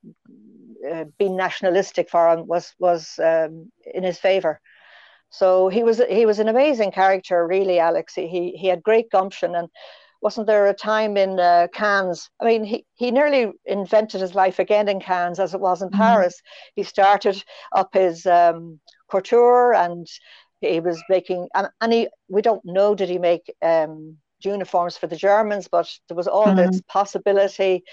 [0.91, 4.61] uh, being nationalistic for him, was was um, in his favour.
[5.31, 8.15] So he was he was an amazing character, really, Alex.
[8.15, 9.69] He he had great gumption and.
[10.21, 12.29] Wasn't there a time in uh, Cannes?
[12.41, 15.89] I mean, he, he nearly invented his life again in Cannes as it was in
[15.89, 16.01] mm-hmm.
[16.01, 16.41] Paris.
[16.75, 17.43] He started
[17.75, 20.07] up his um, couture and
[20.61, 25.07] he was making and, and he we don't know did he make um, uniforms for
[25.07, 26.71] the Germans, but there was all mm-hmm.
[26.71, 27.85] this possibility.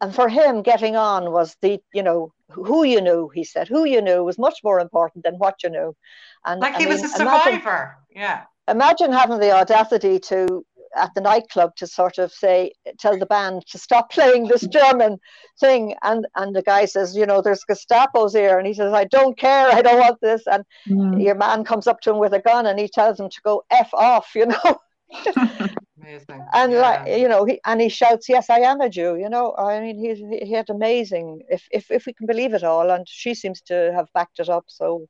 [0.00, 3.84] And for him, getting on was the, you know, who you knew, he said, who
[3.84, 5.96] you knew was much more important than what you knew.
[6.44, 7.96] And like he I mean, was a survivor.
[8.10, 8.42] Imagine, yeah.
[8.68, 10.64] Imagine having the audacity to
[10.96, 15.18] at the nightclub to sort of say tell the band to stop playing this German
[15.60, 15.94] thing.
[16.02, 18.58] And and the guy says you know there's Gestapo's here.
[18.58, 19.68] And he says I don't care.
[19.68, 20.42] I don't want this.
[20.46, 21.22] And mm.
[21.22, 23.64] your man comes up to him with a gun and he tells him to go
[23.70, 24.78] f off you know?
[26.00, 26.44] Amazing.
[26.52, 26.80] And yeah.
[26.80, 29.54] like you know he and he shouts yes I am a Jew you know?
[29.56, 32.90] I mean he he had amazing if if if we can believe it all.
[32.90, 34.64] And she seems to have backed it up.
[34.68, 35.08] So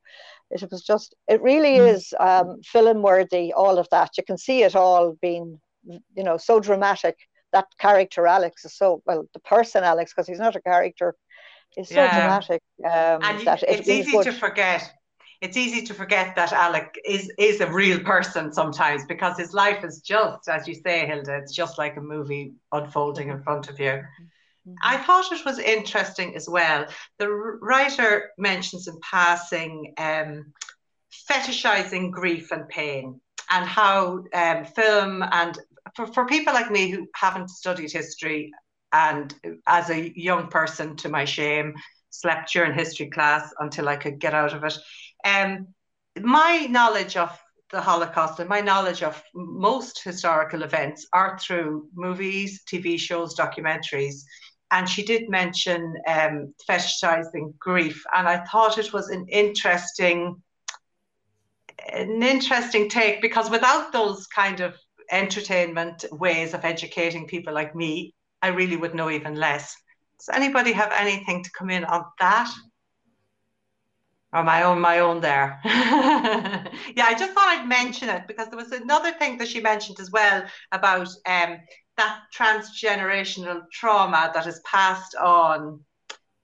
[0.50, 1.92] it was just it really mm.
[1.92, 4.10] is um, film worthy all of that.
[4.16, 7.16] You can see it all being you know, so dramatic.
[7.52, 11.14] That character Alex is so well, the person Alex, because he's not a character,
[11.76, 12.18] is so yeah.
[12.18, 12.62] dramatic.
[12.84, 14.90] Um, and that it's it easy to forget.
[15.40, 19.84] it's easy to forget that Alec is is a real person sometimes because his life
[19.84, 23.78] is just, as you say, Hilda, it's just like a movie unfolding in front of
[23.78, 24.02] you.
[24.66, 24.74] Mm-hmm.
[24.82, 26.86] I thought it was interesting as well.
[27.18, 30.52] The writer mentions in passing um,
[31.30, 33.20] fetishizing grief and pain
[33.50, 35.58] and how um, film and
[35.94, 38.52] for, for people like me who haven't studied history
[38.92, 39.34] and
[39.66, 41.74] as a young person to my shame
[42.10, 44.78] slept during history class until I could get out of it
[45.24, 45.68] um,
[46.22, 47.36] my knowledge of
[47.70, 54.22] the Holocaust and my knowledge of most historical events are through movies, TV shows, documentaries.
[54.70, 60.42] And she did mention um, fetishizing grief, and I thought it was an interesting,
[61.92, 64.74] an interesting take because without those kind of
[65.14, 69.74] entertainment ways of educating people like me, I really would know even less.
[70.18, 72.53] Does anybody have anything to come in on that?
[74.35, 78.59] or my own my own there yeah i just thought i'd mention it because there
[78.59, 81.57] was another thing that she mentioned as well about um,
[81.96, 85.81] that transgenerational trauma that is passed on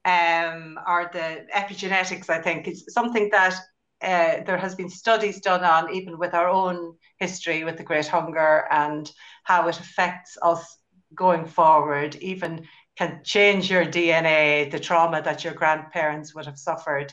[0.05, 3.55] um, or the epigenetics i think is something that
[4.03, 8.07] uh, there has been studies done on even with our own history with the great
[8.07, 9.13] hunger and
[9.45, 10.79] how it affects us
[11.15, 17.13] going forward even can change your dna the trauma that your grandparents would have suffered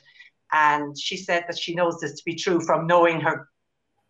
[0.52, 3.48] and she said that she knows this to be true from knowing her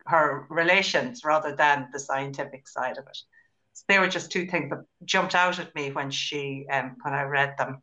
[0.08, 3.18] her relations rather than the scientific side of it.
[3.74, 7.14] So they were just two things that jumped out at me when she um, when
[7.14, 7.82] I read them.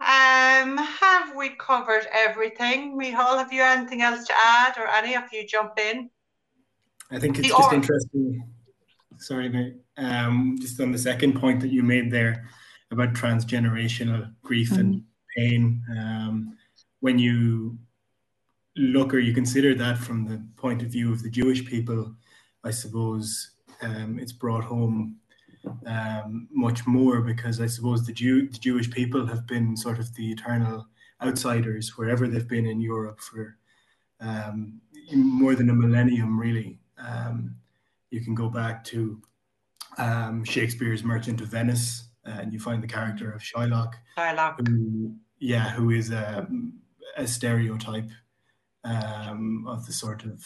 [0.00, 2.98] Um, have we covered everything?
[2.98, 6.10] Micheál, have you anything else to add, or any of you jump in?
[7.12, 8.48] I think it's just interesting.
[9.18, 9.76] Sorry, mate.
[9.98, 12.48] Um, just on the second point that you made there
[12.90, 14.80] about transgenerational grief mm-hmm.
[14.80, 15.02] and
[15.36, 15.82] pain.
[15.90, 16.56] Um,
[17.00, 17.78] when you
[18.76, 22.14] look or you consider that from the point of view of the Jewish people,
[22.64, 25.16] I suppose um, it's brought home
[25.86, 30.14] um, much more because I suppose the, Jew, the Jewish people have been sort of
[30.14, 30.86] the eternal
[31.22, 33.58] outsiders wherever they've been in Europe for
[34.20, 34.80] um,
[35.12, 36.78] more than a millennium, really.
[37.06, 37.56] Um,
[38.10, 39.20] you can go back to
[39.98, 43.94] um, Shakespeare's Merchant of Venice, and you find the character of Shylock.
[44.16, 44.66] Shylock.
[44.66, 46.46] Who, yeah, who is a
[47.16, 48.08] a stereotype
[48.84, 50.44] um, of the sort of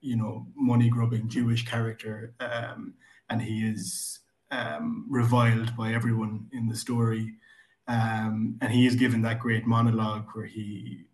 [0.00, 2.94] you know money grubbing Jewish character, um,
[3.28, 7.34] and he is um, reviled by everyone in the story.
[7.88, 11.04] Um, and he is given that great monologue where he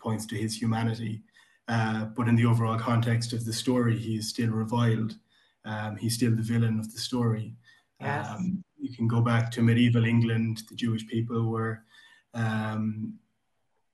[0.00, 1.22] points to his humanity,
[1.68, 5.16] uh, but in the overall context of the story, he is still reviled.
[5.64, 7.54] Um, he's still the villain of the story.
[8.00, 8.28] Yes.
[8.28, 10.62] Um, you can go back to medieval England.
[10.68, 11.82] The Jewish people were
[12.34, 13.14] um,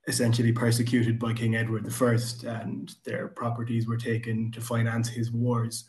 [0.06, 5.84] essentially persecuted by King Edward I, and their properties were taken to finance his wars.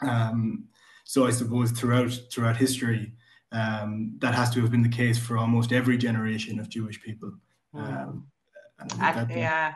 [0.00, 0.64] Um,
[1.04, 3.12] so I suppose throughout throughout history,
[3.52, 7.32] um, that has to have been the case for almost every generation of Jewish people.
[7.74, 8.18] Hmm.
[8.96, 9.74] Yeah,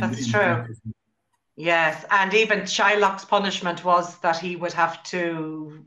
[0.00, 0.66] that's in, true.
[1.56, 5.84] Yes, and even Shylock's punishment was that he would have to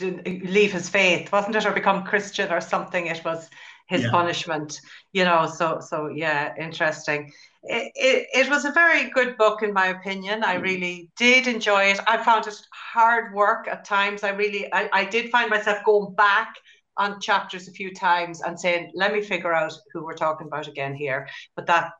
[0.00, 3.06] leave his faith, wasn't it, or become Christian or something?
[3.06, 3.48] It was
[3.88, 4.10] his yeah.
[4.10, 4.80] punishment
[5.12, 7.32] you know so so yeah interesting
[7.64, 10.62] it, it, it, was a very good book in my opinion i mm.
[10.62, 15.04] really did enjoy it i found it hard work at times i really I, I
[15.04, 16.54] did find myself going back
[16.98, 20.68] on chapters a few times and saying let me figure out who we're talking about
[20.68, 21.92] again here but that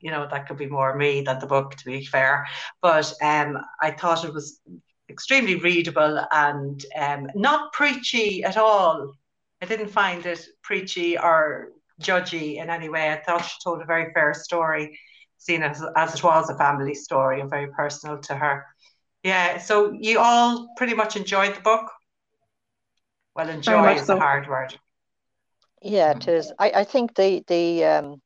[0.00, 2.46] you know that could be more me than the book to be fair
[2.82, 4.60] but um i thought it was
[5.10, 9.10] extremely readable and um, not preachy at all
[9.60, 13.10] I didn't find it preachy or judgy in any way.
[13.10, 14.98] I thought she told a very fair story,
[15.36, 18.66] seen as, as it was a family story and very personal to her.
[19.24, 21.90] Yeah, so you all pretty much enjoyed the book.
[23.38, 24.16] Well, enjoy is so.
[24.16, 24.78] a hard word.
[25.80, 26.52] Yeah, it is.
[26.58, 28.20] I, I think the the um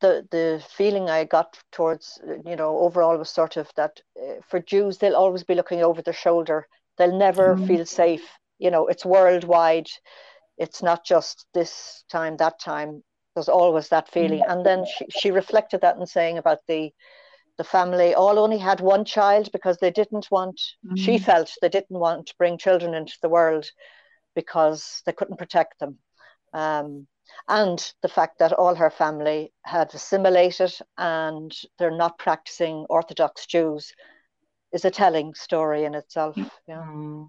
[0.00, 4.60] the the feeling I got towards you know overall was sort of that uh, for
[4.60, 6.66] Jews they'll always be looking over their shoulder.
[6.98, 7.66] They'll never mm.
[7.66, 8.28] feel safe.
[8.58, 9.88] You know, it's worldwide
[10.58, 13.02] it's not just this time, that time.
[13.34, 14.42] There's always that feeling.
[14.48, 16.90] And then she, she reflected that in saying about the
[17.58, 20.94] the family all only had one child because they didn't want mm-hmm.
[20.94, 23.64] she felt they didn't want to bring children into the world
[24.36, 25.98] because they couldn't protect them
[26.52, 27.08] um,
[27.48, 33.92] and the fact that all her family had assimilated and they're not practicing orthodox jews
[34.72, 36.36] is a telling story in itself
[36.68, 37.28] yeah mm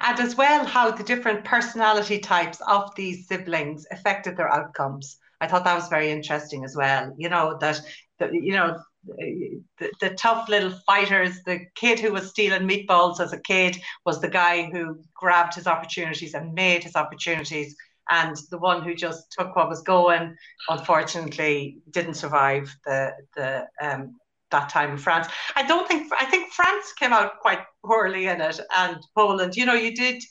[0.00, 5.18] and as well how the different personality types of these siblings affected their outcomes.
[5.40, 7.14] I thought that was very interesting as well.
[7.16, 7.80] You know that,
[8.18, 11.42] that you know the, the tough little fighters.
[11.44, 15.66] The kid who was stealing meatballs as a kid was the guy who grabbed his
[15.66, 17.76] opportunities and made his opportunities.
[18.08, 20.36] And the one who just took what was going,
[20.68, 24.16] unfortunately, didn't survive the the um,
[24.50, 25.28] that time in France.
[25.54, 29.54] I don't think I think France came out quite poorly in it, and Poland.
[29.56, 30.22] You know, you did.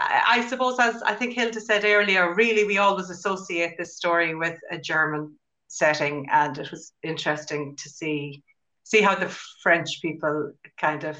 [0.00, 4.56] I, suppose, as I think Hilda said earlier, really we always associate this story with
[4.70, 5.36] a German
[5.68, 8.42] setting, and it was interesting to see
[8.84, 9.28] see how the
[9.62, 11.18] French people kind of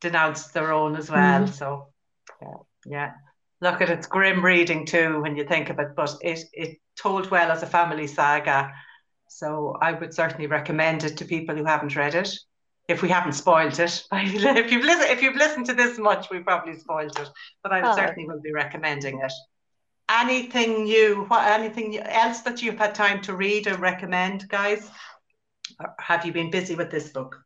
[0.00, 1.42] denounced their own as well.
[1.42, 1.52] Mm.
[1.52, 1.88] So
[2.42, 2.56] yeah,
[2.86, 3.12] yeah.
[3.60, 7.30] Look at it's grim reading too when you think of it, but it it told
[7.30, 8.72] well as a family saga.
[9.28, 12.34] So I would certainly recommend it to people who haven't read it.
[12.88, 16.38] If we haven't spoiled it, if you've listened, if you've listened to this much, we
[16.38, 17.28] probably spoiled it.
[17.62, 17.94] But I oh.
[17.94, 19.32] certainly will be recommending it
[20.08, 24.88] anything new what anything else that you've had time to read or recommend guys?
[25.80, 27.40] Or have you been busy with this book?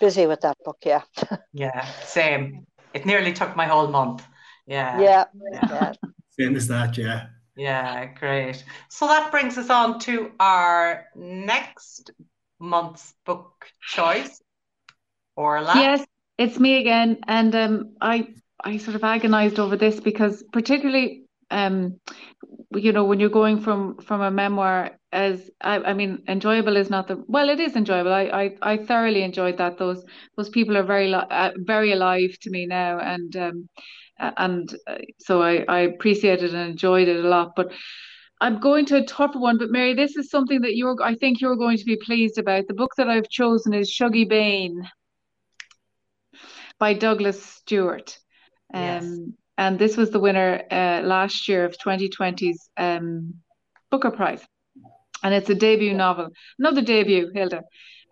[0.00, 1.02] Busy with that book yeah.
[1.52, 2.66] Yeah same.
[2.94, 4.26] It nearly took my whole month.
[4.66, 5.00] Yeah.
[5.00, 5.92] Yeah, yeah.
[6.38, 7.26] same as that yeah.
[7.56, 8.64] Yeah great.
[8.88, 12.10] So that brings us on to our next
[12.58, 14.42] month's book choice.
[15.36, 15.72] Orla.
[15.74, 16.04] yes
[16.38, 18.28] it's me again and um i
[18.64, 22.00] I sort of agonized over this because particularly um
[22.74, 26.90] you know when you're going from from a memoir as I, I mean enjoyable is
[26.90, 30.04] not the well it is enjoyable I I, I thoroughly enjoyed that those
[30.36, 33.68] those people are very uh, very alive to me now and um
[34.18, 37.72] and uh, so I I appreciated and enjoyed it a lot but
[38.40, 41.40] I'm going to a tougher one, but Mary, this is something that you're, I think
[41.40, 42.66] you're going to be pleased about.
[42.66, 44.90] The book that I've chosen is Shuggie Bain
[46.80, 48.18] by Douglas Stuart.
[48.72, 49.18] Um, yes.
[49.58, 53.34] And this was the winner uh, last year of 2020's um,
[53.90, 54.44] Booker Prize.
[55.22, 56.28] And it's a debut novel.
[56.58, 57.62] Another debut, Hilda.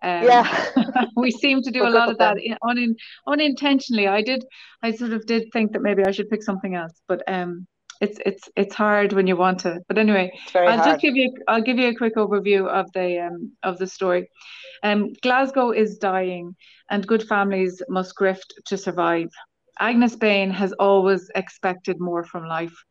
[0.03, 0.67] Um, yeah,
[1.17, 2.95] we seem to do a lot of that un,
[3.27, 4.07] unintentionally.
[4.07, 4.45] I did,
[4.83, 7.67] I sort of did think that maybe I should pick something else, but um,
[8.01, 9.81] it's it's it's hard when you want to.
[9.89, 10.85] But anyway, I'll hard.
[10.85, 14.31] just give you I'll give you a quick overview of the um of the story.
[14.83, 16.57] Um, Glasgow is dying,
[16.91, 19.29] and good families must grift to survive.
[19.83, 22.85] Agnes Bain has always expected more from life.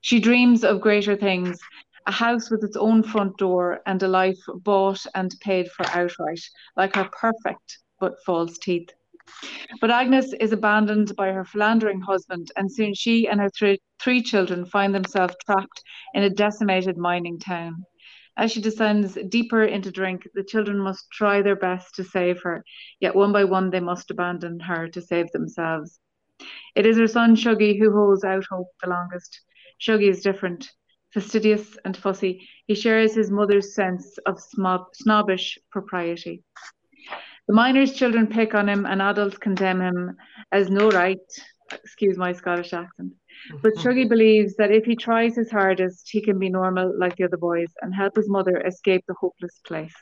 [0.00, 1.60] She dreams of greater things,
[2.06, 6.40] a house with its own front door and a life bought and paid for outright,
[6.78, 8.88] like her perfect but false teeth.
[9.82, 14.22] But Agnes is abandoned by her philandering husband, and soon she and her three, three
[14.22, 15.82] children find themselves trapped
[16.14, 17.84] in a decimated mining town.
[18.38, 22.64] As she descends deeper into drink, the children must try their best to save her,
[22.98, 26.00] yet one by one they must abandon her to save themselves.
[26.74, 29.40] It is her son Shuggie who holds out hope the longest.
[29.80, 30.70] Shuggie is different,
[31.12, 32.48] fastidious and fussy.
[32.66, 34.40] He shares his mother's sense of
[34.92, 36.44] snobbish propriety.
[37.48, 40.16] The miners' children pick on him, and adults condemn him
[40.52, 41.18] as no right.
[41.72, 43.12] Excuse my Scottish accent.
[43.62, 47.24] But Shuggie believes that if he tries his hardest, he can be normal like the
[47.24, 49.94] other boys and help his mother escape the hopeless place.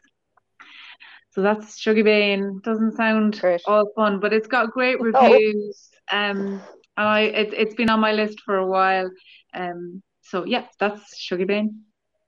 [1.31, 2.61] So that's Shuggie Bain.
[2.65, 3.63] Doesn't sound great.
[3.67, 5.05] all fun, but it's got great oh.
[5.05, 5.89] reviews.
[6.11, 6.61] Um,
[6.97, 9.11] and I it, it's been on my list for a while.
[9.55, 11.85] Um, so yeah, that's Shuggie Bain.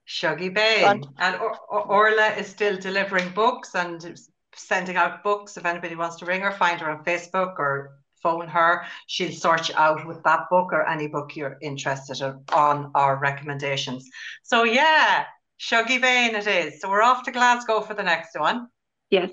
[0.08, 1.04] Shuggie Bain.
[1.18, 4.18] And or- or- Orla is still delivering books and
[4.54, 5.56] sending out books.
[5.56, 8.84] If anybody wants to ring her, find her on Facebook or phone her.
[9.06, 13.16] She'll sort you out with that book or any book you're interested in on our
[13.16, 14.08] recommendations.
[14.42, 15.24] So yeah,
[15.58, 16.80] Shuggie Bain it is.
[16.80, 18.68] So we're off to Glasgow for the next one.
[19.10, 19.30] Yes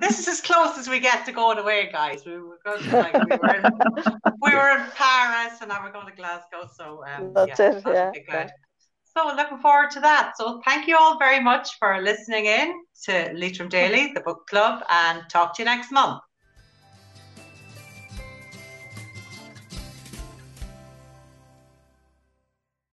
[0.00, 2.24] this is as close as we get to going away, guys.
[2.24, 3.62] We were going to, like we were in,
[4.42, 6.68] we were in Paris and now we're going to Glasgow.
[6.74, 7.82] So um, that's yeah, it.
[7.86, 8.12] Yeah.
[8.30, 8.50] Good.
[9.16, 10.34] So looking forward to that.
[10.36, 12.74] So thank you all very much for listening in
[13.04, 16.20] to Leitrim Daily, the book club, and talk to you next month.